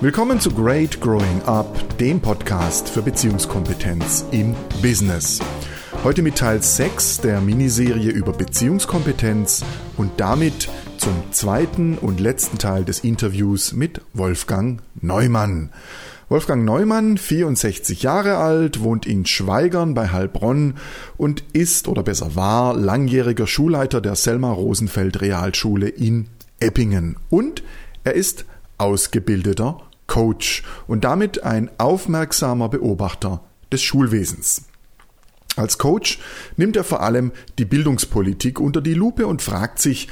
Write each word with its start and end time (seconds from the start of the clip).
Willkommen 0.00 0.38
zu 0.38 0.52
Great 0.52 1.00
Growing 1.00 1.42
Up, 1.46 1.98
dem 1.98 2.20
Podcast 2.20 2.88
für 2.88 3.02
Beziehungskompetenz 3.02 4.26
im 4.30 4.54
Business. 4.80 5.40
Heute 6.04 6.22
mit 6.22 6.36
Teil 6.36 6.62
6 6.62 7.22
der 7.22 7.40
Miniserie 7.40 8.12
über 8.12 8.32
Beziehungskompetenz 8.32 9.64
und 9.96 10.12
damit 10.18 10.68
zum 10.98 11.14
zweiten 11.32 11.98
und 11.98 12.20
letzten 12.20 12.58
Teil 12.58 12.84
des 12.84 13.00
Interviews 13.00 13.72
mit 13.72 14.00
Wolfgang 14.14 14.80
Neumann. 15.00 15.70
Wolfgang 16.28 16.64
Neumann, 16.64 17.18
64 17.18 18.04
Jahre 18.04 18.36
alt, 18.36 18.84
wohnt 18.84 19.04
in 19.04 19.26
Schweigern 19.26 19.94
bei 19.94 20.10
Heilbronn 20.10 20.74
und 21.16 21.42
ist 21.54 21.88
oder 21.88 22.04
besser 22.04 22.36
war 22.36 22.72
langjähriger 22.72 23.48
Schulleiter 23.48 24.00
der 24.00 24.14
Selma 24.14 24.52
Rosenfeld 24.52 25.20
Realschule 25.20 25.88
in 25.88 26.28
Eppingen. 26.60 27.16
Und 27.30 27.64
er 28.04 28.14
ist 28.14 28.44
ausgebildeter 28.78 29.87
Coach 30.08 30.64
und 30.88 31.04
damit 31.04 31.44
ein 31.44 31.70
aufmerksamer 31.78 32.68
Beobachter 32.68 33.44
des 33.70 33.82
Schulwesens. 33.82 34.64
Als 35.54 35.78
Coach 35.78 36.18
nimmt 36.56 36.76
er 36.76 36.84
vor 36.84 37.02
allem 37.02 37.32
die 37.58 37.64
Bildungspolitik 37.64 38.58
unter 38.58 38.80
die 38.80 38.94
Lupe 38.94 39.26
und 39.26 39.42
fragt 39.42 39.78
sich, 39.78 40.08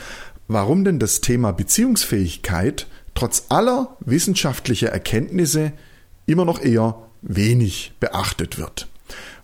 warum 0.46 0.84
denn 0.84 1.00
das 1.00 1.20
Thema 1.20 1.52
Beziehungsfähigkeit 1.52 2.86
trotz 3.14 3.46
aller 3.48 3.96
wissenschaftlicher 4.00 4.88
Erkenntnisse 4.88 5.72
immer 6.26 6.44
noch 6.44 6.60
eher 6.60 6.96
wenig 7.22 7.94
beachtet 7.98 8.58
wird. 8.58 8.88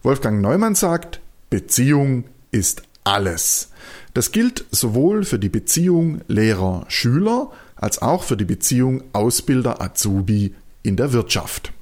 Wolfgang 0.02 0.40
Neumann 0.40 0.74
sagt, 0.74 1.20
Beziehung 1.50 2.24
ist 2.50 2.82
alles. 3.04 3.70
Das 4.14 4.32
gilt 4.32 4.64
sowohl 4.70 5.24
für 5.24 5.38
die 5.38 5.48
Beziehung 5.48 6.20
Lehrer-Schüler 6.28 7.50
als 7.82 8.00
auch 8.00 8.22
für 8.22 8.36
die 8.36 8.44
Beziehung 8.44 9.02
Ausbilder-Azubi 9.12 10.54
in 10.82 10.96
der 10.96 11.12
Wirtschaft. 11.12 11.72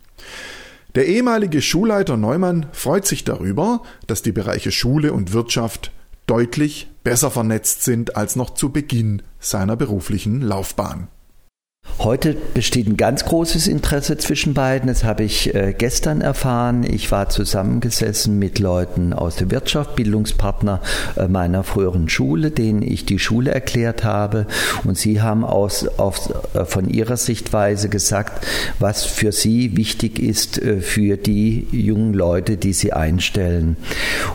Der 0.94 1.06
ehemalige 1.06 1.62
Schulleiter 1.62 2.16
Neumann 2.16 2.66
freut 2.72 3.06
sich 3.06 3.22
darüber, 3.22 3.82
dass 4.06 4.22
die 4.22 4.32
Bereiche 4.32 4.72
Schule 4.72 5.12
und 5.12 5.32
Wirtschaft 5.32 5.92
deutlich 6.26 6.88
besser 7.04 7.30
vernetzt 7.30 7.84
sind 7.84 8.16
als 8.16 8.34
noch 8.34 8.50
zu 8.50 8.70
Beginn 8.70 9.22
seiner 9.38 9.76
beruflichen 9.76 10.40
Laufbahn. 10.40 11.08
Heute 12.02 12.34
besteht 12.54 12.86
ein 12.86 12.96
ganz 12.96 13.26
großes 13.26 13.66
Interesse 13.66 14.16
zwischen 14.16 14.54
beiden. 14.54 14.88
Das 14.88 15.04
habe 15.04 15.22
ich 15.22 15.54
äh, 15.54 15.74
gestern 15.76 16.22
erfahren. 16.22 16.82
Ich 16.82 17.12
war 17.12 17.28
zusammengesessen 17.28 18.38
mit 18.38 18.58
Leuten 18.58 19.12
aus 19.12 19.36
der 19.36 19.50
Wirtschaft, 19.50 19.96
Bildungspartner 19.96 20.80
äh, 21.16 21.28
meiner 21.28 21.62
früheren 21.62 22.08
Schule, 22.08 22.52
denen 22.52 22.80
ich 22.80 23.04
die 23.04 23.18
Schule 23.18 23.50
erklärt 23.50 24.02
habe. 24.02 24.46
Und 24.84 24.96
sie 24.96 25.20
haben 25.20 25.44
aus, 25.44 25.86
auf, 25.98 26.32
äh, 26.54 26.64
von 26.64 26.88
ihrer 26.88 27.18
Sichtweise 27.18 27.90
gesagt, 27.90 28.46
was 28.78 29.04
für 29.04 29.30
sie 29.30 29.76
wichtig 29.76 30.18
ist 30.18 30.60
für 30.80 31.16
die 31.16 31.66
jungen 31.70 32.14
Leute, 32.14 32.56
die 32.56 32.72
sie 32.72 32.92
einstellen. 32.92 33.76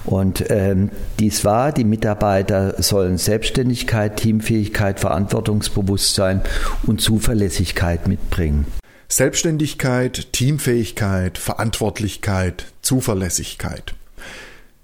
Und 0.04 0.46
ähm, 0.50 0.92
dies 1.20 1.46
war, 1.46 1.72
die 1.72 1.84
Mitarbeiter 1.84 2.82
sollen 2.82 3.18
Selbstständigkeit, 3.18 4.18
Teamfähigkeit, 4.18 5.00
Verantwortungsbewusstsein 5.00 6.42
und 6.86 7.02
Zuverlässigkeit 7.02 7.45
Zuverlässigkeit 7.46 8.08
mitbringen. 8.08 8.66
Selbstständigkeit, 9.08 10.34
Teamfähigkeit, 10.34 11.38
Verantwortlichkeit, 11.38 12.66
Zuverlässigkeit. 12.82 13.94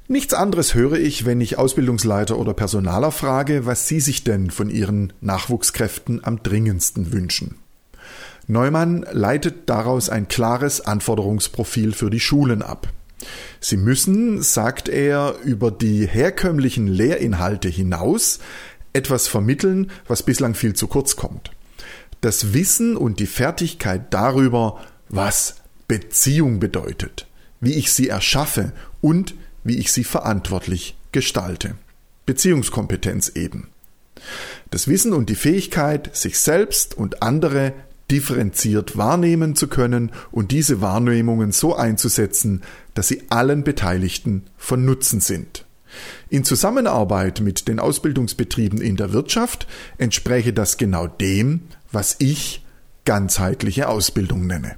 Nichts 0.08 0.36
anderes 0.36 0.76
höre 0.76 1.00
ich, 1.00 1.26
wenn 1.26 1.42
ich 1.42 1.58
Ausbildungsleiter 1.58 2.38
oder 2.38 2.53
Personaler 2.53 3.12
frage, 3.12 3.66
was 3.66 3.88
sie 3.88 4.00
sich 4.00 4.23
denn 4.23 4.52
von 4.52 4.70
ihren 4.70 5.12
Nachwuchskräften 5.22 6.23
am 6.23 6.44
dringendsten 6.44 7.12
wünschen. 7.12 7.56
Neumann 8.45 9.08
leitet 9.12 9.68
daraus 9.68 10.09
ein 10.09 10.28
klares 10.28 10.81
Anforderungsprofil 10.81 11.94
für 11.94 12.12
die 12.12 12.19
Schulen 12.19 12.62
ab. 12.62 12.90
Sie 13.59 13.78
müssen, 13.78 14.44
sagt 14.44 14.88
er, 14.88 15.35
über 15.44 15.72
die 15.72 16.06
herkömmlichen 16.06 16.85
Lehrinhalte 16.85 17.69
hinaus 17.69 18.40
etwas 18.94 19.28
vermitteln, 19.28 19.90
was 20.08 20.22
bislang 20.22 20.53
viel 20.53 20.74
zu 20.74 20.85
kurz 20.88 21.16
kommt 21.16 21.52
das 22.22 22.54
Wissen 22.54 22.96
und 22.96 23.20
die 23.20 23.28
Fertigkeit 23.28 24.14
darüber, 24.14 24.80
was 25.09 25.56
Beziehung 25.88 26.59
bedeutet, 26.59 27.28
wie 27.59 27.74
ich 27.74 27.92
sie 27.92 28.08
erschaffe 28.08 28.72
und 29.02 29.36
wie 29.64 29.78
ich 29.78 29.92
sie 29.92 30.04
verantwortlich 30.04 30.96
gestalte. 31.12 31.76
Beziehungskompetenz 32.26 33.30
eben. 33.30 33.70
Das 34.70 34.88
Wissen 34.88 35.14
und 35.14 35.30
die 35.30 35.36
Fähigkeit, 35.36 36.16
sich 36.16 36.40
selbst 36.40 36.96
und 36.96 37.24
andere 37.24 37.74
differenziert 38.12 38.98
wahrnehmen 38.98 39.56
zu 39.56 39.68
können 39.68 40.12
und 40.32 40.52
diese 40.52 40.82
Wahrnehmungen 40.82 41.52
so 41.52 41.76
einzusetzen, 41.76 42.62
dass 42.94 43.08
sie 43.08 43.24
allen 43.30 43.64
Beteiligten 43.64 44.44
von 44.58 44.86
Nutzen 44.86 45.22
sind. 45.22 45.66
In 46.30 46.44
Zusammenarbeit 46.44 47.42
mit 47.42 47.68
den 47.68 47.80
Ausbildungsbetrieben 47.80 48.82
in 48.82 48.96
der 48.96 49.12
Wirtschaft 49.12 49.68
entspräche 49.98 50.53
das 50.53 50.78
genau 50.78 51.08
dem, 51.08 51.62
was 51.91 52.16
ich 52.19 52.66
ganzheitliche 53.06 53.90
Ausbildung 53.90 54.47
nenne. 54.47 54.78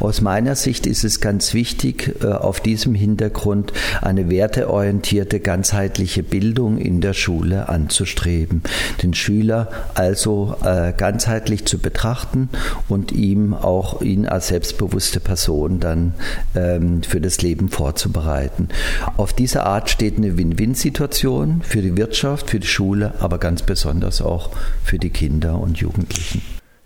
Aus 0.00 0.20
meiner 0.20 0.54
Sicht 0.54 0.86
ist 0.86 1.04
es 1.04 1.20
ganz 1.20 1.54
wichtig, 1.54 2.16
äh, 2.22 2.26
auf 2.26 2.60
diesem 2.60 2.94
Hintergrund 2.94 3.72
eine 4.02 4.30
werteorientierte, 4.30 5.40
ganzheitliche 5.40 6.22
Bildung 6.22 6.78
in 6.78 7.00
der 7.00 7.12
Schule 7.12 7.68
anzustreben. 7.68 8.62
Den 9.02 9.14
Schüler 9.14 9.68
also 9.94 10.56
äh, 10.62 10.92
ganzheitlich 10.96 11.64
zu 11.66 11.78
betrachten 11.78 12.48
und 12.88 13.12
ihm 13.12 13.54
auch 13.54 14.02
ihn 14.02 14.26
als 14.26 14.48
selbstbewusste 14.48 15.20
Person 15.20 15.80
dann 15.80 16.14
ähm, 16.54 17.02
für 17.02 17.20
das 17.20 17.42
Leben 17.42 17.68
vorzubereiten. 17.68 18.68
Auf 19.16 19.32
diese 19.32 19.64
Art 19.64 19.90
steht 19.90 20.16
eine 20.18 20.36
Win-Win-Situation 20.36 21.62
für 21.62 21.82
die 21.82 21.96
Wirtschaft, 21.96 22.50
für 22.50 22.60
die 22.60 22.66
Schule, 22.66 23.14
aber 23.20 23.38
ganz 23.38 23.62
besonders 23.62 24.20
auch 24.20 24.50
für 24.84 24.98
die 24.98 25.10
Kinder 25.10 25.58
und 25.58 25.78
Jugendlichen. 25.78 26.42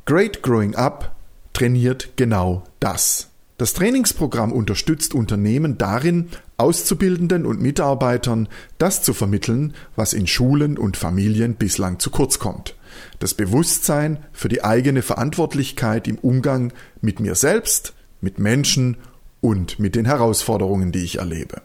Great 0.06 0.42
Growing 0.42 0.74
Up 0.74 1.14
trainiert 1.52 2.10
genau 2.16 2.64
das. 2.80 3.28
Das 3.60 3.74
Trainingsprogramm 3.74 4.52
unterstützt 4.52 5.12
Unternehmen 5.12 5.76
darin, 5.76 6.30
Auszubildenden 6.56 7.44
und 7.44 7.60
Mitarbeitern 7.60 8.48
das 8.78 9.02
zu 9.02 9.12
vermitteln, 9.12 9.74
was 9.96 10.14
in 10.14 10.26
Schulen 10.26 10.78
und 10.78 10.96
Familien 10.96 11.56
bislang 11.56 11.98
zu 11.98 12.10
kurz 12.10 12.38
kommt. 12.38 12.74
Das 13.18 13.34
Bewusstsein 13.34 14.24
für 14.32 14.48
die 14.48 14.64
eigene 14.64 15.02
Verantwortlichkeit 15.02 16.08
im 16.08 16.16
Umgang 16.16 16.72
mit 17.02 17.20
mir 17.20 17.34
selbst, 17.34 17.92
mit 18.22 18.38
Menschen 18.38 18.96
und 19.42 19.78
mit 19.78 19.94
den 19.94 20.06
Herausforderungen, 20.06 20.90
die 20.90 21.04
ich 21.04 21.18
erlebe. 21.18 21.60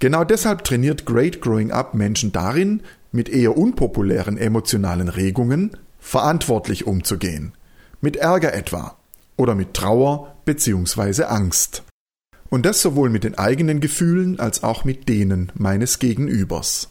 Genau 0.00 0.22
deshalb 0.22 0.64
trainiert 0.64 1.06
Great 1.06 1.40
Growing 1.40 1.70
Up 1.70 1.94
Menschen 1.94 2.32
darin, 2.32 2.82
mit 3.10 3.30
eher 3.30 3.56
unpopulären 3.56 4.36
emotionalen 4.36 5.08
Regungen 5.08 5.70
verantwortlich 5.98 6.86
umzugehen. 6.86 7.54
Mit 8.02 8.16
Ärger 8.16 8.52
etwa 8.52 8.98
oder 9.36 9.54
mit 9.54 9.74
Trauer 9.74 10.36
bzw. 10.44 11.24
Angst. 11.24 11.82
Und 12.48 12.64
das 12.64 12.80
sowohl 12.80 13.10
mit 13.10 13.24
den 13.24 13.36
eigenen 13.36 13.80
Gefühlen 13.80 14.38
als 14.38 14.62
auch 14.62 14.84
mit 14.84 15.08
denen 15.08 15.52
meines 15.54 15.98
Gegenübers. 15.98 16.90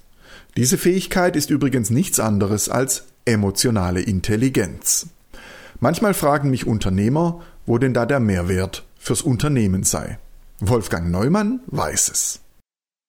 Diese 0.58 0.78
Fähigkeit 0.78 1.36
ist 1.36 1.50
übrigens 1.50 1.90
nichts 1.90 2.20
anderes 2.20 2.70
als 2.70 3.06
emotionale 3.26 4.02
Intelligenz. 4.02 5.08
Manchmal 5.80 6.14
fragen 6.14 6.50
mich 6.50 6.68
Unternehmer, 6.68 7.42
wo 7.66 7.78
denn 7.78 7.94
da 7.94 8.06
der 8.06 8.20
Mehrwert 8.20 8.86
fürs 8.98 9.22
Unternehmen 9.22 9.84
sei. 9.84 10.20
Wolfgang 10.60 11.10
Neumann 11.10 11.60
weiß 11.68 12.10
es. 12.10 12.40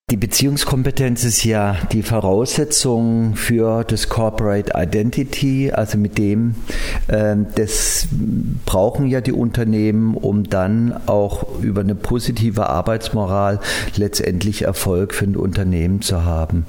Die 0.09 0.17
Beziehungskompetenz 0.17 1.25
ist 1.25 1.43
ja 1.43 1.78
die 1.91 2.05
Voraussetzung 2.05 3.35
für 3.35 3.82
das 3.82 4.08
Corporate 4.08 4.70
Identity, 4.73 5.73
also 5.73 5.99
mit 5.99 6.17
dem, 6.17 6.55
äh, 7.08 7.35
das 7.56 8.06
brauchen 8.64 9.08
ja 9.08 9.20
die 9.20 9.32
Unternehmen, 9.32 10.17
um 10.17 10.49
dann 10.49 10.94
auch 11.08 11.58
über 11.61 11.81
eine 11.81 11.97
positive 11.97 12.69
Arbeitsmoral 12.69 13.58
letztendlich 13.97 14.62
Erfolg 14.62 15.12
für 15.12 15.25
ein 15.25 15.37
Unternehmen 15.37 16.03
zu 16.03 16.25
haben. 16.25 16.67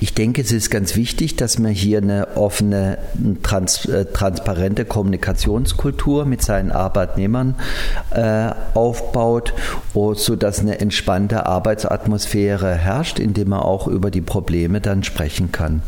Ich 0.00 0.14
denke, 0.14 0.42
es 0.42 0.52
ist 0.52 0.70
ganz 0.70 0.96
wichtig, 0.96 1.36
dass 1.36 1.58
man 1.58 1.72
hier 1.72 1.98
eine 1.98 2.36
offene, 2.36 2.98
trans, 3.42 3.86
äh, 3.86 4.04
transparente 4.06 4.84
Kommunikationskultur 4.84 6.24
mit 6.24 6.42
seinen 6.42 6.72
Arbeitnehmern 6.72 7.54
äh, 8.10 8.50
aufbaut, 8.74 9.54
sodass 10.14 10.60
eine 10.60 10.80
entspannte 10.80 11.46
Arbeitsatmosphäre 11.46 12.74
herrscht, 12.74 13.18
indem 13.18 13.50
man 13.50 13.60
auch 13.60 13.86
über 13.86 14.10
die 14.10 14.20
Probleme 14.20 14.80
dann 14.80 15.04
sprechen 15.04 15.52
kann. 15.52 15.82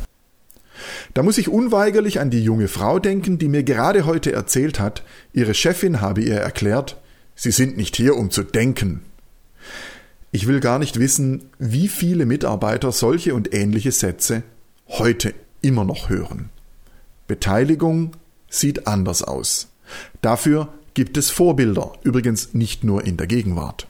Da 1.14 1.22
muss 1.22 1.38
ich 1.38 1.48
unweigerlich 1.48 2.20
an 2.20 2.30
die 2.30 2.42
junge 2.42 2.68
Frau 2.68 2.98
denken, 2.98 3.38
die 3.38 3.48
mir 3.48 3.64
gerade 3.64 4.06
heute 4.06 4.32
erzählt 4.32 4.78
hat, 4.78 5.02
ihre 5.32 5.54
Chefin 5.54 6.00
habe 6.00 6.20
ihr 6.20 6.36
erklärt, 6.36 6.96
Sie 7.40 7.52
sind 7.52 7.76
nicht 7.76 7.94
hier, 7.94 8.16
um 8.16 8.32
zu 8.32 8.42
denken, 8.42 9.02
ich 10.30 10.46
will 10.46 10.60
gar 10.60 10.78
nicht 10.78 10.98
wissen, 10.98 11.50
wie 11.58 11.88
viele 11.88 12.26
Mitarbeiter 12.26 12.92
solche 12.92 13.34
und 13.34 13.54
ähnliche 13.54 13.92
Sätze 13.92 14.42
heute 14.88 15.34
immer 15.62 15.84
noch 15.84 16.08
hören. 16.08 16.50
Beteiligung 17.26 18.12
sieht 18.48 18.86
anders 18.86 19.22
aus. 19.22 19.68
Dafür 20.20 20.68
gibt 20.94 21.16
es 21.16 21.30
Vorbilder, 21.30 21.92
übrigens 22.02 22.54
nicht 22.54 22.84
nur 22.84 23.04
in 23.04 23.16
der 23.16 23.26
Gegenwart. 23.26 23.87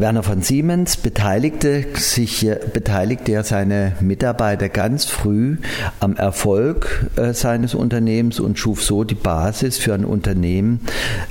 Werner 0.00 0.22
von 0.22 0.42
Siemens 0.42 0.96
beteiligte 0.96 1.84
sich, 1.94 2.48
beteiligte 2.72 3.32
ja 3.32 3.42
seine 3.42 3.94
Mitarbeiter 4.00 4.68
ganz 4.68 5.06
früh 5.06 5.56
am 5.98 6.14
Erfolg 6.14 7.06
äh, 7.16 7.32
seines 7.32 7.74
Unternehmens 7.74 8.38
und 8.38 8.58
schuf 8.58 8.84
so 8.84 9.02
die 9.02 9.14
Basis 9.14 9.76
für 9.78 9.94
ein 9.94 10.04
Unternehmen 10.04 10.80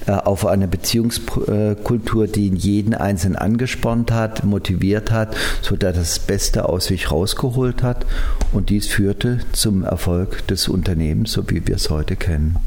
äh, 0.05 0.11
auf 0.11 0.45
eine 0.45 0.67
Beziehungskultur, 0.67 2.27
die 2.27 2.49
jeden 2.49 2.93
Einzelnen 2.93 3.37
angespornt 3.37 4.11
hat, 4.11 4.43
motiviert 4.43 5.11
hat, 5.11 5.35
sodass 5.61 5.87
er 5.87 5.93
das 5.93 6.19
Beste 6.19 6.67
aus 6.67 6.85
sich 6.85 7.11
rausgeholt 7.11 7.83
hat. 7.83 8.05
Und 8.51 8.69
dies 8.69 8.87
führte 8.87 9.39
zum 9.53 9.83
Erfolg 9.83 10.45
des 10.47 10.67
Unternehmens, 10.67 11.31
so 11.31 11.49
wie 11.49 11.65
wir 11.65 11.75
es 11.75 11.89
heute 11.89 12.15
kennen. 12.15 12.57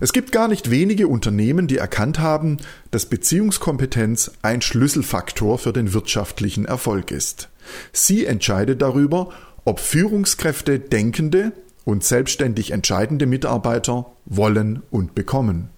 Es 0.00 0.12
gibt 0.12 0.32
gar 0.32 0.48
nicht 0.48 0.70
wenige 0.70 1.08
Unternehmen, 1.08 1.66
die 1.66 1.78
erkannt 1.78 2.18
haben, 2.18 2.58
dass 2.90 3.06
Beziehungskompetenz 3.06 4.32
ein 4.42 4.62
Schlüsselfaktor 4.62 5.58
für 5.58 5.72
den 5.72 5.92
wirtschaftlichen 5.92 6.64
Erfolg 6.64 7.10
ist. 7.10 7.48
Sie 7.92 8.24
entscheidet 8.24 8.80
darüber, 8.80 9.30
ob 9.64 9.80
Führungskräfte 9.80 10.78
denkende 10.78 11.52
und 11.84 12.04
selbstständig 12.04 12.70
entscheidende 12.70 13.26
Mitarbeiter 13.26 14.06
wollen 14.24 14.82
und 14.90 15.14
bekommen. 15.14 15.70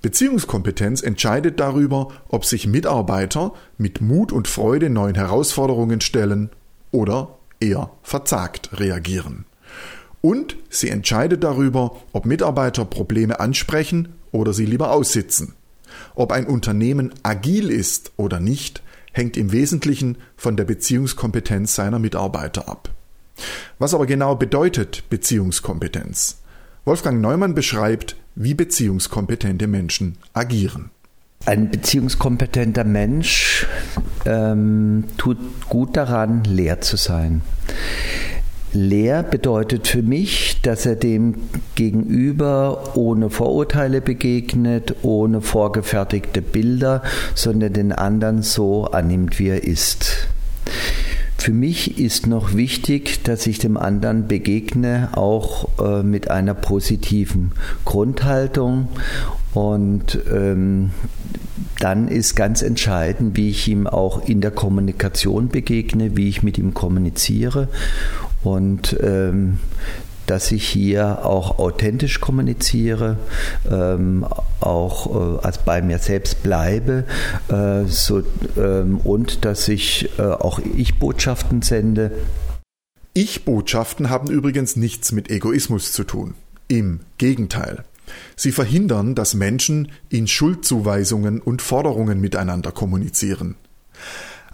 Beziehungskompetenz 0.00 1.02
entscheidet 1.02 1.60
darüber, 1.60 2.08
ob 2.28 2.44
sich 2.44 2.66
Mitarbeiter 2.66 3.52
mit 3.76 4.00
Mut 4.00 4.32
und 4.32 4.48
Freude 4.48 4.88
neuen 4.88 5.14
Herausforderungen 5.14 6.00
stellen 6.00 6.50
oder 6.90 7.38
eher 7.60 7.90
verzagt 8.02 8.70
reagieren 8.80 9.44
und 10.22 10.56
sie 10.70 10.88
entscheidet 10.88 11.44
darüber, 11.44 12.00
ob 12.12 12.24
Mitarbeiter 12.24 12.86
Probleme 12.86 13.40
ansprechen 13.40 14.14
oder 14.30 14.54
sie 14.54 14.64
lieber 14.64 14.92
aussitzen. 14.92 15.52
Ob 16.14 16.32
ein 16.32 16.46
Unternehmen 16.46 17.12
agil 17.22 17.70
ist 17.70 18.12
oder 18.16 18.40
nicht, 18.40 18.82
hängt 19.12 19.36
im 19.36 19.52
Wesentlichen 19.52 20.16
von 20.36 20.56
der 20.56 20.64
Beziehungskompetenz 20.64 21.74
seiner 21.74 21.98
Mitarbeiter 21.98 22.68
ab. 22.68 22.88
Was 23.78 23.92
aber 23.92 24.06
genau 24.06 24.36
bedeutet 24.36 25.04
Beziehungskompetenz? 25.10 26.38
Wolfgang 26.84 27.20
Neumann 27.20 27.54
beschreibt, 27.54 28.16
wie 28.34 28.54
beziehungskompetente 28.54 29.66
Menschen 29.66 30.16
agieren. 30.32 30.90
Ein 31.44 31.70
beziehungskompetenter 31.70 32.84
Mensch 32.84 33.66
ähm, 34.24 35.04
tut 35.16 35.38
gut 35.68 35.96
daran, 35.96 36.44
leer 36.44 36.80
zu 36.80 36.96
sein. 36.96 37.42
Leer 38.72 39.22
bedeutet 39.22 39.86
für 39.86 40.02
mich, 40.02 40.60
dass 40.62 40.86
er 40.86 40.96
dem 40.96 41.34
Gegenüber 41.74 42.96
ohne 42.96 43.28
Vorurteile 43.28 44.00
begegnet, 44.00 44.96
ohne 45.02 45.42
vorgefertigte 45.42 46.40
Bilder, 46.40 47.02
sondern 47.34 47.74
den 47.74 47.92
anderen 47.92 48.42
so 48.42 48.86
annimmt, 48.86 49.38
wie 49.38 49.48
er 49.48 49.62
ist. 49.64 50.28
Für 51.36 51.52
mich 51.52 51.98
ist 51.98 52.26
noch 52.26 52.54
wichtig, 52.54 53.24
dass 53.24 53.46
ich 53.46 53.58
dem 53.58 53.76
anderen 53.76 54.26
begegne, 54.28 55.10
auch 55.12 55.68
äh, 55.78 56.02
mit 56.02 56.30
einer 56.30 56.54
positiven 56.54 57.52
Grundhaltung. 57.84 58.88
Und 59.52 60.18
ähm, 60.32 60.92
dann 61.80 62.08
ist 62.08 62.36
ganz 62.36 62.62
entscheidend, 62.62 63.36
wie 63.36 63.50
ich 63.50 63.68
ihm 63.68 63.86
auch 63.86 64.26
in 64.26 64.40
der 64.40 64.52
Kommunikation 64.52 65.48
begegne, 65.48 66.16
wie 66.16 66.28
ich 66.28 66.42
mit 66.42 66.58
ihm 66.58 66.74
kommuniziere 66.74 67.68
und 68.42 68.96
ähm, 69.00 69.58
dass 70.26 70.52
ich 70.52 70.66
hier 70.68 71.24
auch 71.24 71.58
authentisch 71.58 72.20
kommuniziere, 72.20 73.18
ähm, 73.70 74.26
auch 74.60 75.40
äh, 75.40 75.46
als 75.46 75.58
bei 75.58 75.82
mir 75.82 75.98
selbst 75.98 76.42
bleibe 76.42 77.04
äh, 77.48 77.84
so, 77.86 78.22
ähm, 78.56 78.98
und 78.98 79.44
dass 79.44 79.68
ich 79.68 80.08
äh, 80.18 80.22
auch 80.22 80.60
Ich-Botschaften 80.76 81.62
sende. 81.62 82.12
Ich-Botschaften 83.14 84.10
haben 84.10 84.30
übrigens 84.30 84.76
nichts 84.76 85.12
mit 85.12 85.30
Egoismus 85.30 85.92
zu 85.92 86.04
tun. 86.04 86.34
Im 86.68 87.00
Gegenteil. 87.18 87.84
Sie 88.36 88.52
verhindern, 88.52 89.14
dass 89.14 89.34
Menschen 89.34 89.92
in 90.08 90.26
Schuldzuweisungen 90.26 91.40
und 91.40 91.62
Forderungen 91.62 92.20
miteinander 92.20 92.72
kommunizieren. 92.72 93.56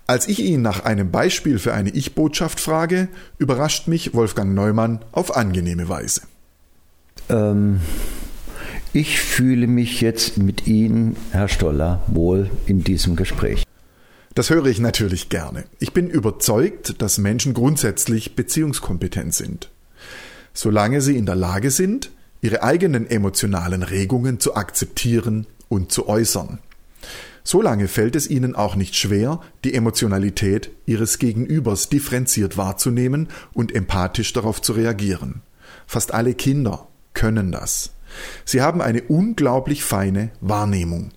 Als 0.09 0.27
ich 0.27 0.41
ihn 0.41 0.63
nach 0.63 0.87
einem 0.87 1.11
Beispiel 1.11 1.59
für 1.59 1.75
eine 1.75 1.91
Ich-Botschaft 1.91 2.61
frage, 2.61 3.09
überrascht 3.37 3.89
mich 3.89 4.15
Wolfgang 4.15 4.55
Neumann 4.55 5.05
auf 5.13 5.37
angenehme 5.37 5.91
Weise. 5.91 6.23
Ähm, 7.29 7.81
ich 8.95 9.21
fühle 9.21 9.67
mich 9.67 10.01
jetzt 10.01 10.39
mit 10.39 10.67
Ihnen, 10.67 11.15
Herr 11.31 11.49
Stoller, 11.49 12.03
wohl 12.07 12.49
in 12.65 12.83
diesem 12.83 13.17
Gespräch. 13.17 13.65
Das 14.35 14.49
höre 14.49 14.65
ich 14.65 14.81
natürlich 14.81 15.29
gerne. 15.29 15.65
Ich 15.79 15.93
bin 15.93 16.09
überzeugt, 16.09 17.03
dass 17.03 17.19
Menschen 17.19 17.53
grundsätzlich 17.53 18.35
beziehungskompetent 18.35 19.35
sind. 19.35 19.71
Solange 20.55 21.03
sie 21.03 21.19
in 21.19 21.27
der 21.27 21.37
Lage 21.37 21.71
sind, 21.71 22.11
ihre 22.41 22.63
eigenen 22.63 23.11
emotionalen 23.11 23.83
Regungen 23.83 24.41
zu 24.41 24.57
akzeptieren 24.57 25.47
und 25.69 25.93
zu 25.93 26.09
äußern. 26.09 26.61
Solange 27.51 27.89
fällt 27.89 28.15
es 28.15 28.29
ihnen 28.29 28.55
auch 28.55 28.77
nicht 28.77 28.95
schwer, 28.95 29.41
die 29.65 29.73
Emotionalität 29.73 30.71
ihres 30.85 31.19
Gegenübers 31.19 31.89
differenziert 31.89 32.59
wahrzunehmen 32.59 33.29
und 33.55 33.75
empathisch 33.75 34.35
darauf 34.35 34.61
zu 34.61 34.75
reagieren. 34.75 35.41
Fast 35.87 36.13
alle 36.13 36.35
Kinder 36.35 36.89
können 37.15 37.51
das. 37.51 37.93
Sie 38.45 38.61
haben 38.61 38.83
eine 38.83 39.01
unglaublich 39.01 39.83
feine 39.83 40.31
Wahrnehmung. 40.43 41.13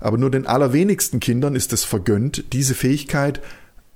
Aber 0.00 0.18
nur 0.18 0.30
den 0.30 0.46
allerwenigsten 0.46 1.18
Kindern 1.18 1.54
ist 1.54 1.72
es 1.72 1.82
vergönnt, 1.82 2.52
diese 2.52 2.74
Fähigkeit 2.74 3.40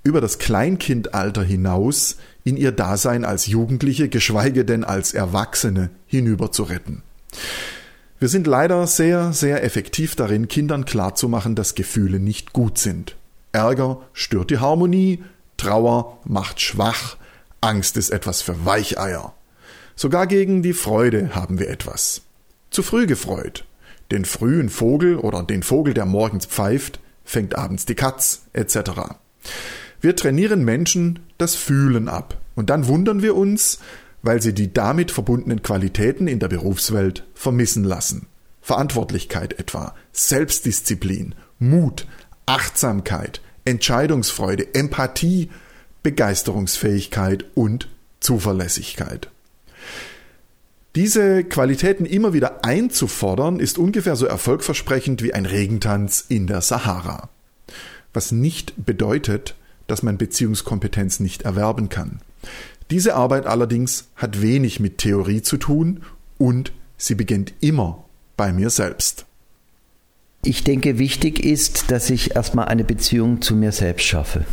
über 0.01 0.21
das 0.21 0.39
Kleinkindalter 0.39 1.43
hinaus 1.43 2.17
in 2.43 2.57
ihr 2.57 2.71
Dasein 2.71 3.25
als 3.25 3.45
Jugendliche, 3.45 4.09
geschweige 4.09 4.65
denn 4.65 4.83
als 4.83 5.13
Erwachsene 5.13 5.91
hinüber 6.07 6.51
zu 6.51 6.63
retten. 6.63 7.03
Wir 8.23 8.29
sind 8.29 8.47
leider 8.47 8.87
sehr, 8.87 9.33
sehr 9.33 9.65
effektiv 9.65 10.15
darin, 10.15 10.47
Kindern 10.47 10.85
klarzumachen, 10.85 11.55
dass 11.55 11.75
Gefühle 11.75 12.21
nicht 12.21 12.53
gut 12.53 12.77
sind. 12.77 13.17
Ärger 13.51 13.99
stört 14.13 14.49
die 14.49 14.59
Harmonie, 14.59 15.21
Trauer 15.57 16.19
macht 16.23 16.61
schwach, 16.61 17.17
Angst 17.59 17.97
ist 17.97 18.11
etwas 18.11 18.41
für 18.41 18.65
Weicheier. 18.65 19.33
Sogar 19.97 20.25
gegen 20.27 20.63
die 20.63 20.71
Freude 20.71 21.35
haben 21.35 21.59
wir 21.59 21.69
etwas. 21.69 22.21
Zu 22.69 22.81
früh 22.81 23.07
gefreut. 23.07 23.65
Den 24.09 24.23
frühen 24.23 24.69
Vogel 24.69 25.17
oder 25.17 25.43
den 25.43 25.61
Vogel, 25.61 25.93
der 25.93 26.05
morgens 26.05 26.45
pfeift, 26.45 27.01
fängt 27.25 27.55
abends 27.55 27.85
die 27.85 27.95
Katz, 27.95 28.43
etc. 28.53 29.17
Wir 29.99 30.15
trainieren 30.15 30.63
Menschen 30.63 31.19
das 31.37 31.55
Fühlen 31.55 32.07
ab. 32.07 32.37
Und 32.55 32.69
dann 32.69 32.87
wundern 32.87 33.21
wir 33.21 33.35
uns, 33.35 33.79
weil 34.23 34.41
sie 34.41 34.53
die 34.53 34.73
damit 34.73 35.11
verbundenen 35.11 35.61
Qualitäten 35.61 36.27
in 36.27 36.39
der 36.39 36.47
Berufswelt 36.47 37.27
vermissen 37.35 37.83
lassen. 37.83 38.27
Verantwortlichkeit 38.61 39.59
etwa, 39.59 39.93
Selbstdisziplin, 40.13 41.35
Mut, 41.59 42.07
Achtsamkeit, 42.45 43.41
Entscheidungsfreude, 43.65 44.73
Empathie, 44.73 45.49
Begeisterungsfähigkeit 46.01 47.45
und 47.53 47.89
Zuverlässigkeit. 48.21 49.29
Diese 50.95 51.43
Qualitäten 51.43 52.05
immer 52.05 52.33
wieder 52.33 52.63
einzufordern, 52.63 53.59
ist 53.59 53.77
ungefähr 53.77 54.15
so 54.15 54.25
erfolgversprechend 54.25 55.23
wie 55.23 55.33
ein 55.33 55.45
Regentanz 55.45 56.23
in 56.29 56.47
der 56.47 56.61
Sahara. 56.61 57.29
Was 58.13 58.31
nicht 58.31 58.85
bedeutet, 58.85 59.55
dass 59.87 60.03
man 60.03 60.17
Beziehungskompetenz 60.17 61.19
nicht 61.19 61.41
erwerben 61.41 61.89
kann. 61.89 62.21
Diese 62.91 63.15
Arbeit 63.15 63.45
allerdings 63.45 64.09
hat 64.15 64.41
wenig 64.41 64.79
mit 64.79 64.97
Theorie 64.97 65.41
zu 65.41 65.57
tun 65.57 66.01
und 66.37 66.71
sie 66.97 67.15
beginnt 67.15 67.53
immer 67.59 68.03
bei 68.37 68.53
mir 68.53 68.69
selbst. 68.69 69.25
Ich 70.43 70.63
denke, 70.63 70.99
wichtig 70.99 71.43
ist, 71.43 71.89
dass 71.91 72.09
ich 72.09 72.35
erstmal 72.35 72.65
eine 72.65 72.83
Beziehung 72.83 73.41
zu 73.41 73.55
mir 73.55 73.71
selbst 73.71 74.05
schaffe. 74.05 74.45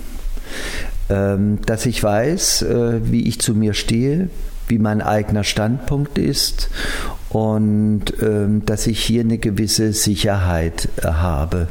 Ähm, 1.09 1.59
dass 1.67 1.87
ich 1.87 2.03
weiß, 2.03 2.63
äh, 2.63 3.11
wie 3.11 3.27
ich 3.27 3.41
zu 3.41 3.55
mir 3.55 3.75
stehe, 3.75 4.31
wie 4.69 4.79
mein 4.79 5.03
eigener 5.03 5.43
Standpunkt 5.43 6.17
ist 6.17 6.71
und 7.31 8.13
ähm, 8.21 8.65
dass 8.67 8.87
ich 8.89 9.03
hier 9.03 9.23
eine 9.23 9.39
gewisse 9.39 9.93
Sicherheit 9.93 10.89
äh, 10.97 11.07
habe. 11.07 11.69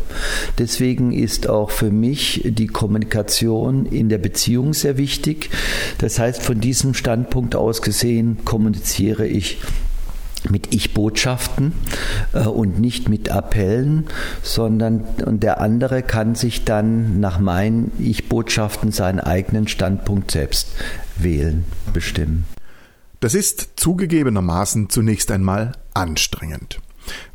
Deswegen 0.58 1.12
ist 1.12 1.50
auch 1.50 1.70
für 1.70 1.92
mich 1.92 2.42
die 2.46 2.68
Kommunikation 2.68 3.86
in 3.86 4.08
der 4.08 4.20
Beziehung 4.20 4.74
sehr 4.74 4.98
wichtig. 4.98 5.50
Das 5.98 6.18
heißt, 6.18 6.42
von 6.42 6.62
diesem 6.62 6.94
Standpunkt 6.94 7.56
aus 7.56 7.82
gesehen 7.82 8.38
kommuniziere 8.46 9.28
ich 9.28 9.58
mit 10.50 10.74
Ich-Botschaften 10.74 11.74
äh, 12.34 12.40
und 12.46 12.80
nicht 12.80 13.10
mit 13.10 13.30
Appellen, 13.30 14.08
sondern 14.42 15.04
und 15.26 15.44
der 15.44 15.60
andere 15.60 16.04
kann 16.04 16.36
sich 16.36 16.64
dann 16.64 17.20
nach 17.20 17.40
meinen 17.40 17.92
Ich-Botschaften 18.00 18.94
seinen 18.94 19.20
eigenen 19.20 19.68
Standpunkt 19.68 20.32
selbst 20.32 20.70
wählen, 21.18 21.66
bestimmen. 21.94 22.46
Das 23.20 23.34
ist 23.34 23.72
zugegebenermaßen 23.76 24.90
zunächst 24.90 25.32
einmal 25.32 25.74
anstrengend. 25.94 26.80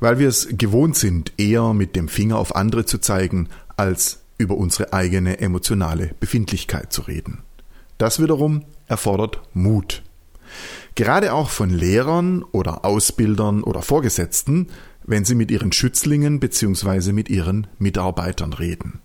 weil 0.00 0.18
wir 0.18 0.28
es 0.28 0.48
gewohnt 0.50 0.96
sind, 0.96 1.32
eher 1.36 1.74
mit 1.74 1.96
dem 1.96 2.08
Finger 2.08 2.38
auf 2.38 2.54
andere 2.54 2.84
zu 2.84 2.98
zeigen, 2.98 3.48
als 3.76 4.20
über 4.38 4.56
unsere 4.56 4.92
eigene 4.92 5.40
emotionale 5.40 6.14
Befindlichkeit 6.20 6.92
zu 6.92 7.02
reden. 7.02 7.42
Das 7.98 8.20
wiederum 8.20 8.64
erfordert 8.86 9.40
Mut. 9.52 10.02
Gerade 10.94 11.32
auch 11.32 11.50
von 11.50 11.70
Lehrern 11.70 12.44
oder 12.44 12.84
Ausbildern 12.84 13.62
oder 13.62 13.82
Vorgesetzten, 13.82 14.68
wenn 15.04 15.24
sie 15.24 15.34
mit 15.34 15.50
ihren 15.50 15.72
Schützlingen 15.72 16.40
bzw. 16.40 17.12
mit 17.12 17.28
ihren 17.28 17.66
Mitarbeitern 17.78 18.52
reden. 18.52 19.00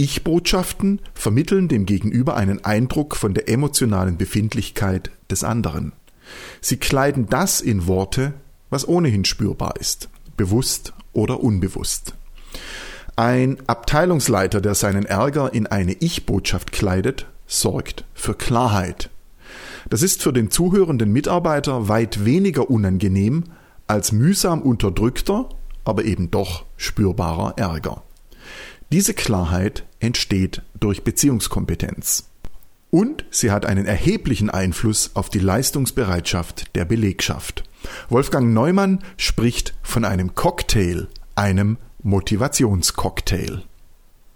Ich-Botschaften 0.00 1.00
vermitteln 1.12 1.66
dem 1.66 1.84
Gegenüber 1.84 2.36
einen 2.36 2.64
Eindruck 2.64 3.16
von 3.16 3.34
der 3.34 3.48
emotionalen 3.48 4.16
Befindlichkeit 4.16 5.10
des 5.28 5.42
anderen. 5.42 5.92
Sie 6.60 6.76
kleiden 6.76 7.26
das 7.28 7.60
in 7.60 7.88
Worte, 7.88 8.32
was 8.70 8.86
ohnehin 8.86 9.24
spürbar 9.24 9.74
ist, 9.80 10.08
bewusst 10.36 10.92
oder 11.12 11.42
unbewusst. 11.42 12.14
Ein 13.16 13.58
Abteilungsleiter, 13.66 14.60
der 14.60 14.76
seinen 14.76 15.04
Ärger 15.04 15.52
in 15.52 15.66
eine 15.66 15.94
Ich-Botschaft 15.94 16.70
kleidet, 16.70 17.26
sorgt 17.48 18.04
für 18.14 18.34
Klarheit. 18.34 19.10
Das 19.90 20.02
ist 20.02 20.22
für 20.22 20.32
den 20.32 20.52
zuhörenden 20.52 21.10
Mitarbeiter 21.10 21.88
weit 21.88 22.24
weniger 22.24 22.70
unangenehm 22.70 23.46
als 23.88 24.12
mühsam 24.12 24.62
unterdrückter, 24.62 25.48
aber 25.84 26.04
eben 26.04 26.30
doch 26.30 26.66
spürbarer 26.76 27.54
Ärger. 27.56 28.04
Diese 28.90 29.12
Klarheit 29.12 29.84
entsteht 30.00 30.62
durch 30.80 31.04
Beziehungskompetenz. 31.04 32.30
Und 32.90 33.26
sie 33.30 33.50
hat 33.50 33.66
einen 33.66 33.84
erheblichen 33.84 34.48
Einfluss 34.48 35.10
auf 35.12 35.28
die 35.28 35.40
Leistungsbereitschaft 35.40 36.74
der 36.74 36.86
Belegschaft. 36.86 37.64
Wolfgang 38.08 38.54
Neumann 38.54 39.00
spricht 39.18 39.74
von 39.82 40.06
einem 40.06 40.34
Cocktail, 40.34 41.06
einem 41.34 41.76
Motivationscocktail. 42.02 43.62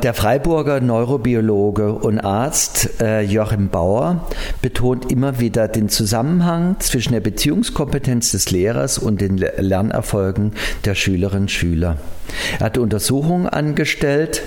Der 0.03 0.15
Freiburger 0.15 0.81
Neurobiologe 0.81 1.93
und 1.93 2.19
Arzt 2.19 3.01
äh, 3.01 3.23
Joachim 3.23 3.69
Bauer 3.69 4.27
betont 4.61 5.11
immer 5.11 5.39
wieder 5.39 5.69
den 5.69 5.89
Zusammenhang 5.89 6.77
zwischen 6.81 7.13
der 7.13 7.21
Beziehungskompetenz 7.21 8.33
des 8.33 8.51
Lehrers 8.51 8.99
und 8.99 9.21
den 9.21 9.39
Lernerfolgen 9.39 10.53
der 10.85 10.95
Schülerinnen 10.95 11.45
und 11.45 11.51
Schüler. 11.51 11.99
Er 12.59 12.67
hat 12.67 12.79
Untersuchungen 12.79 13.47
angestellt 13.47 14.43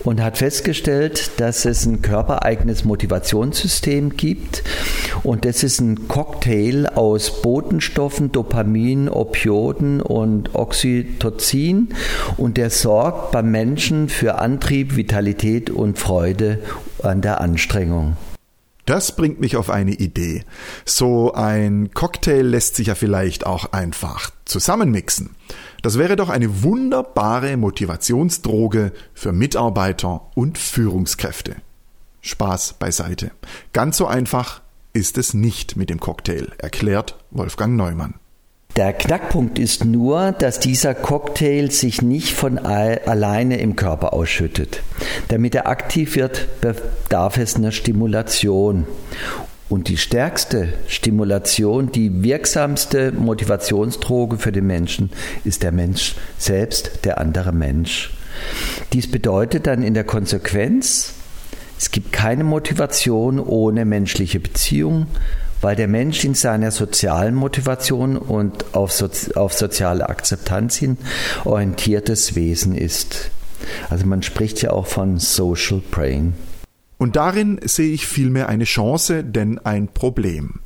und 0.00 0.22
hat 0.22 0.38
festgestellt, 0.38 1.32
dass 1.38 1.64
es 1.64 1.86
ein 1.86 2.02
körpereigenes 2.02 2.84
Motivationssystem 2.84 4.16
gibt. 4.16 4.62
Und 5.22 5.44
das 5.44 5.62
ist 5.62 5.80
ein 5.80 6.08
Cocktail 6.08 6.86
aus 6.94 7.42
Botenstoffen, 7.42 8.32
Dopamin, 8.32 9.08
Opioden 9.08 10.00
und 10.00 10.54
Oxytocin. 10.54 11.88
Und 12.36 12.56
der 12.56 12.70
sorgt 12.70 13.32
beim 13.32 13.50
Menschen 13.50 14.08
für 14.08 14.38
Antrieb, 14.38 14.96
Vitalität 14.96 15.70
und 15.70 15.98
Freude 15.98 16.58
an 17.02 17.20
der 17.20 17.40
Anstrengung. 17.40 18.16
Das 18.86 19.16
bringt 19.16 19.40
mich 19.40 19.56
auf 19.56 19.70
eine 19.70 19.92
Idee. 19.92 20.44
So 20.84 21.32
ein 21.32 21.90
Cocktail 21.92 22.42
lässt 22.42 22.76
sich 22.76 22.88
ja 22.88 22.94
vielleicht 22.94 23.46
auch 23.46 23.72
einfach 23.72 24.30
zusammenmixen. 24.44 25.36
Das 25.82 25.98
wäre 25.98 26.16
doch 26.16 26.28
eine 26.28 26.62
wunderbare 26.62 27.56
Motivationsdroge 27.56 28.92
für 29.14 29.32
Mitarbeiter 29.32 30.22
und 30.34 30.58
Führungskräfte. 30.58 31.56
Spaß 32.20 32.74
beiseite. 32.74 33.30
Ganz 33.72 33.96
so 33.96 34.06
einfach 34.06 34.60
ist 34.92 35.18
es 35.18 35.34
nicht 35.34 35.76
mit 35.76 35.88
dem 35.90 36.00
Cocktail, 36.00 36.52
erklärt 36.58 37.16
Wolfgang 37.30 37.76
Neumann. 37.76 38.19
Der 38.80 38.94
Knackpunkt 38.94 39.58
ist 39.58 39.84
nur, 39.84 40.32
dass 40.32 40.58
dieser 40.58 40.94
Cocktail 40.94 41.70
sich 41.70 42.00
nicht 42.00 42.32
von 42.32 42.56
alleine 42.56 43.58
im 43.58 43.76
Körper 43.76 44.14
ausschüttet. 44.14 44.82
Damit 45.28 45.54
er 45.54 45.66
aktiv 45.66 46.16
wird, 46.16 46.48
bedarf 46.62 47.36
es 47.36 47.56
einer 47.56 47.72
Stimulation. 47.72 48.86
Und 49.68 49.88
die 49.88 49.98
stärkste 49.98 50.72
Stimulation, 50.88 51.92
die 51.92 52.22
wirksamste 52.22 53.12
Motivationsdroge 53.12 54.38
für 54.38 54.50
den 54.50 54.66
Menschen 54.66 55.10
ist 55.44 55.62
der 55.62 55.72
Mensch 55.72 56.14
selbst, 56.38 57.04
der 57.04 57.18
andere 57.18 57.52
Mensch. 57.52 58.14
Dies 58.94 59.10
bedeutet 59.10 59.66
dann 59.66 59.82
in 59.82 59.92
der 59.92 60.04
Konsequenz, 60.04 61.12
es 61.76 61.90
gibt 61.90 62.12
keine 62.12 62.44
Motivation 62.44 63.40
ohne 63.40 63.84
menschliche 63.84 64.40
Beziehung, 64.40 65.06
weil 65.60 65.76
der 65.76 65.88
Mensch 65.88 66.24
in 66.24 66.34
seiner 66.34 66.70
sozialen 66.70 67.34
Motivation 67.34 68.16
und 68.16 68.74
auf, 68.74 68.92
Sozi 68.92 69.34
auf 69.34 69.52
soziale 69.52 70.08
Akzeptanz 70.08 70.76
hin 70.76 70.96
orientiertes 71.44 72.34
Wesen 72.34 72.74
ist. 72.74 73.30
Also 73.88 74.06
man 74.06 74.22
spricht 74.22 74.62
ja 74.62 74.70
auch 74.70 74.86
von 74.86 75.18
Social 75.18 75.82
Brain. 75.90 76.34
Und 76.98 77.16
darin 77.16 77.60
sehe 77.64 77.92
ich 77.92 78.06
vielmehr 78.06 78.48
eine 78.48 78.64
Chance, 78.64 79.24
denn 79.24 79.58
ein 79.58 79.88
Problem. 79.88 80.60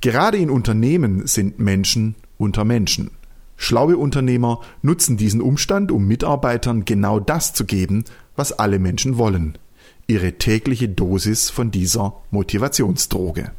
Gerade 0.00 0.38
in 0.38 0.50
Unternehmen 0.50 1.26
sind 1.26 1.58
Menschen 1.58 2.14
unter 2.38 2.64
Menschen. 2.64 3.10
Schlaue 3.56 3.96
Unternehmer 3.96 4.60
nutzen 4.82 5.16
diesen 5.16 5.40
Umstand, 5.40 5.92
um 5.92 6.06
Mitarbeitern 6.06 6.84
genau 6.84 7.20
das 7.20 7.52
zu 7.52 7.64
geben, 7.64 8.04
was 8.36 8.52
alle 8.52 8.78
Menschen 8.78 9.18
wollen. 9.18 9.58
Ihre 10.06 10.32
tägliche 10.32 10.88
Dosis 10.88 11.50
von 11.50 11.70
dieser 11.70 12.14
Motivationsdroge. 12.30 13.52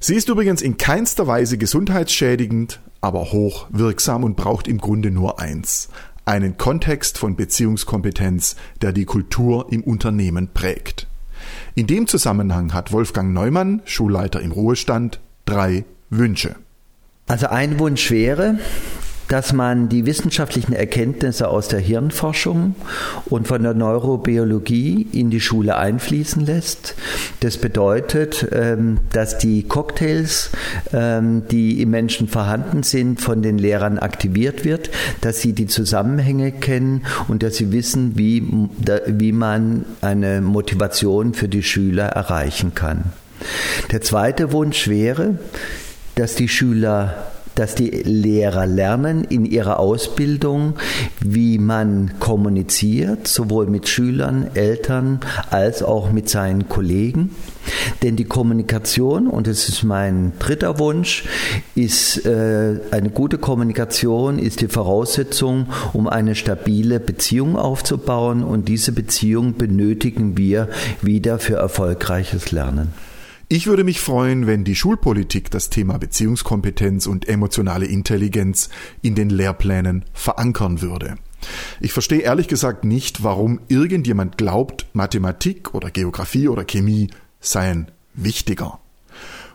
Sie 0.00 0.14
ist 0.14 0.28
übrigens 0.28 0.62
in 0.62 0.76
keinster 0.76 1.26
Weise 1.26 1.58
gesundheitsschädigend, 1.58 2.80
aber 3.00 3.32
hoch 3.32 3.66
wirksam 3.70 4.22
und 4.22 4.36
braucht 4.36 4.68
im 4.68 4.78
Grunde 4.78 5.10
nur 5.10 5.40
eins, 5.40 5.88
einen 6.24 6.56
Kontext 6.56 7.18
von 7.18 7.34
Beziehungskompetenz, 7.34 8.54
der 8.80 8.92
die 8.92 9.04
Kultur 9.04 9.66
im 9.72 9.82
Unternehmen 9.82 10.48
prägt. 10.54 11.08
In 11.74 11.86
dem 11.86 12.06
Zusammenhang 12.06 12.74
hat 12.74 12.92
Wolfgang 12.92 13.32
Neumann, 13.32 13.82
Schulleiter 13.84 14.40
im 14.40 14.52
Ruhestand, 14.52 15.20
drei 15.46 15.84
Wünsche. 16.10 16.56
Also 17.26 17.48
ein 17.48 17.78
Wunsch 17.78 18.10
wäre, 18.10 18.58
dass 19.28 19.52
man 19.52 19.88
die 19.88 20.06
wissenschaftlichen 20.06 20.72
Erkenntnisse 20.72 21.48
aus 21.48 21.68
der 21.68 21.80
Hirnforschung 21.80 22.74
und 23.26 23.46
von 23.46 23.62
der 23.62 23.74
Neurobiologie 23.74 25.06
in 25.12 25.30
die 25.30 25.40
Schule 25.40 25.76
einfließen 25.76 26.44
lässt. 26.44 26.94
Das 27.40 27.58
bedeutet, 27.58 28.48
ähm, 28.52 28.98
dass 29.12 29.38
die 29.38 29.62
Cocktails, 29.62 30.50
ähm, 30.92 31.42
die 31.50 31.80
im 31.82 31.90
Menschen 31.90 32.28
vorhanden 32.28 32.82
sind, 32.82 33.20
von 33.20 33.42
den 33.42 33.58
Lehrern 33.58 33.98
aktiviert 33.98 34.64
wird, 34.64 34.90
dass 35.20 35.40
sie 35.40 35.52
die 35.52 35.66
Zusammenhänge 35.66 36.52
kennen 36.52 37.04
und 37.28 37.42
dass 37.42 37.56
sie 37.56 37.70
wissen, 37.70 38.16
wie, 38.16 38.42
wie 39.06 39.32
man 39.32 39.84
eine 40.00 40.40
Motivation 40.40 41.34
für 41.34 41.48
die 41.48 41.62
Schüler 41.62 42.06
erreichen 42.06 42.74
kann. 42.74 43.12
Der 43.92 44.00
zweite 44.00 44.52
Wunsch 44.52 44.88
wäre, 44.88 45.38
dass 46.14 46.34
die 46.34 46.48
Schüler 46.48 47.30
dass 47.58 47.74
die 47.74 47.88
Lehrer 47.90 48.66
lernen 48.66 49.24
in 49.24 49.44
ihrer 49.44 49.80
Ausbildung, 49.80 50.74
wie 51.20 51.58
man 51.58 52.12
kommuniziert, 52.20 53.26
sowohl 53.26 53.66
mit 53.66 53.88
Schülern, 53.88 54.50
Eltern 54.54 55.20
als 55.50 55.82
auch 55.82 56.12
mit 56.12 56.28
seinen 56.28 56.68
Kollegen. 56.68 57.30
Denn 58.02 58.14
die 58.14 58.26
Kommunikation, 58.26 59.26
und 59.26 59.48
das 59.48 59.68
ist 59.68 59.82
mein 59.82 60.32
dritter 60.38 60.78
Wunsch, 60.78 61.24
ist 61.74 62.24
äh, 62.24 62.80
eine 62.92 63.10
gute 63.10 63.38
Kommunikation 63.38 64.38
ist 64.38 64.60
die 64.60 64.68
Voraussetzung, 64.68 65.66
um 65.92 66.06
eine 66.06 66.36
stabile 66.36 67.00
Beziehung 67.00 67.56
aufzubauen. 67.56 68.44
Und 68.44 68.68
diese 68.68 68.92
Beziehung 68.92 69.54
benötigen 69.54 70.36
wir 70.36 70.68
wieder 71.02 71.38
für 71.38 71.56
erfolgreiches 71.56 72.52
Lernen. 72.52 72.92
Ich 73.50 73.66
würde 73.66 73.82
mich 73.82 74.00
freuen, 74.00 74.46
wenn 74.46 74.64
die 74.64 74.74
Schulpolitik 74.74 75.50
das 75.50 75.70
Thema 75.70 75.96
Beziehungskompetenz 75.96 77.06
und 77.06 77.28
emotionale 77.28 77.86
Intelligenz 77.86 78.68
in 79.00 79.14
den 79.14 79.30
Lehrplänen 79.30 80.04
verankern 80.12 80.82
würde. 80.82 81.14
Ich 81.80 81.94
verstehe 81.94 82.20
ehrlich 82.20 82.48
gesagt 82.48 82.84
nicht, 82.84 83.24
warum 83.24 83.60
irgendjemand 83.68 84.36
glaubt, 84.36 84.86
Mathematik 84.92 85.72
oder 85.72 85.90
Geographie 85.90 86.48
oder 86.48 86.64
Chemie 86.64 87.08
seien 87.40 87.90
wichtiger. 88.12 88.80